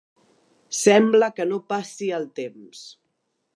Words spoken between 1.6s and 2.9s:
passi el temps.